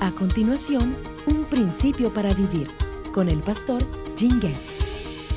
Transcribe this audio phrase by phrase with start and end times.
[0.00, 2.70] A continuación, un principio para vivir
[3.12, 3.82] con el pastor
[4.16, 4.84] Jim Getz.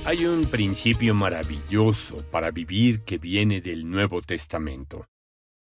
[0.06, 5.08] Hay un principio maravilloso para vivir que viene del Nuevo Testamento.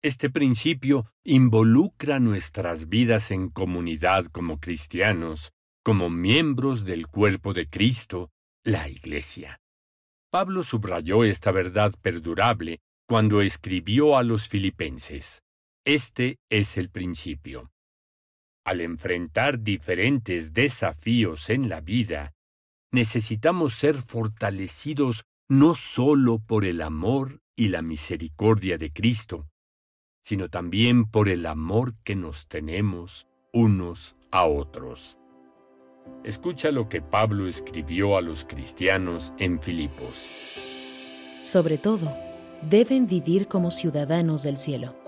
[0.05, 5.51] Este principio involucra nuestras vidas en comunidad como cristianos,
[5.83, 8.31] como miembros del cuerpo de Cristo,
[8.63, 9.59] la Iglesia.
[10.31, 12.79] Pablo subrayó esta verdad perdurable
[13.09, 15.43] cuando escribió a los filipenses.
[15.85, 17.73] Este es el principio.
[18.67, 22.35] Al enfrentar diferentes desafíos en la vida,
[22.91, 29.47] necesitamos ser fortalecidos no solo por el amor y la misericordia de Cristo,
[30.25, 35.17] sino también por el amor que nos tenemos unos a otros.
[36.25, 40.29] Escucha lo que Pablo escribió a los cristianos en Filipos.
[41.41, 42.13] Sobre todo,
[42.63, 45.06] deben vivir como ciudadanos del cielo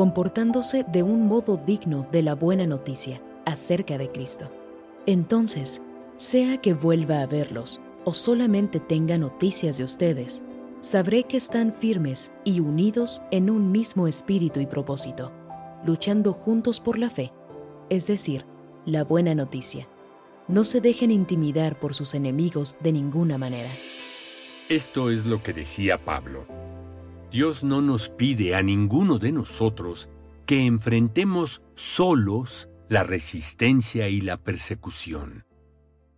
[0.00, 4.50] comportándose de un modo digno de la buena noticia acerca de Cristo.
[5.04, 5.82] Entonces,
[6.16, 10.42] sea que vuelva a verlos o solamente tenga noticias de ustedes,
[10.80, 15.32] sabré que están firmes y unidos en un mismo espíritu y propósito,
[15.84, 17.30] luchando juntos por la fe,
[17.90, 18.46] es decir,
[18.86, 19.86] la buena noticia.
[20.48, 23.68] No se dejen intimidar por sus enemigos de ninguna manera.
[24.70, 26.46] Esto es lo que decía Pablo.
[27.30, 30.08] Dios no nos pide a ninguno de nosotros
[30.46, 35.46] que enfrentemos solos la resistencia y la persecución.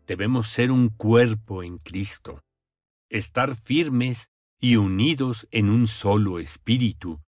[0.07, 2.41] Debemos ser un cuerpo en Cristo,
[3.11, 7.21] estar firmes y unidos en un solo espíritu.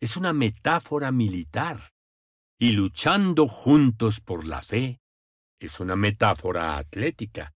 [0.00, 1.90] Es una metáfora militar.
[2.58, 5.00] Y luchando juntos por la fe
[5.60, 7.52] es una metáfora atlética.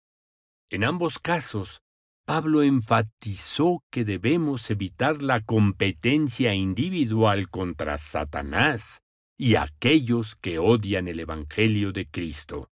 [0.71, 1.81] En ambos casos,
[2.29, 9.01] Pablo enfatizó que debemos evitar la competencia individual contra Satanás
[9.35, 12.69] y aquellos que odian el Evangelio de Cristo.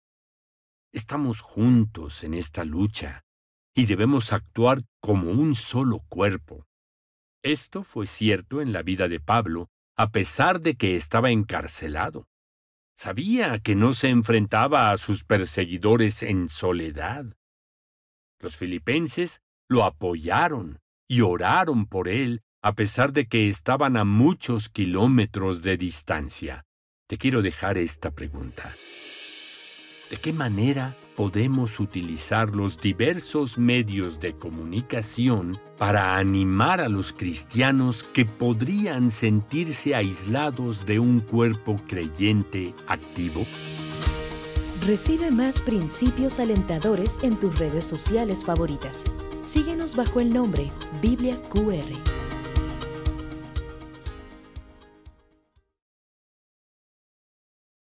[0.93, 3.23] Estamos juntos en esta lucha
[3.75, 6.67] y debemos actuar como un solo cuerpo.
[7.41, 12.27] Esto fue cierto en la vida de Pablo, a pesar de que estaba encarcelado.
[12.95, 17.25] Sabía que no se enfrentaba a sus perseguidores en soledad.
[18.39, 24.69] Los filipenses lo apoyaron y oraron por él a pesar de que estaban a muchos
[24.69, 26.65] kilómetros de distancia.
[27.07, 28.75] Te quiero dejar esta pregunta.
[30.09, 38.03] ¿De qué manera podemos utilizar los diversos medios de comunicación para animar a los cristianos
[38.03, 43.45] que podrían sentirse aislados de un cuerpo creyente activo?
[44.85, 49.03] Recibe más principios alentadores en tus redes sociales favoritas.
[49.41, 50.71] Síguenos bajo el nombre
[51.01, 52.16] Biblia QR.